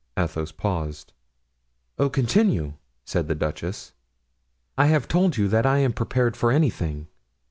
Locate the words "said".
3.05-3.27